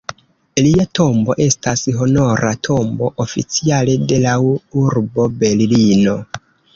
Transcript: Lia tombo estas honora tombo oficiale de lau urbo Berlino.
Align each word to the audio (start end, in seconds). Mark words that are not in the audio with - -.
Lia 0.67 0.83
tombo 0.99 1.33
estas 1.43 1.83
honora 1.99 2.53
tombo 2.67 3.09
oficiale 3.25 3.95
de 4.13 4.17
lau 4.23 4.39
urbo 4.85 5.27
Berlino. 5.45 6.15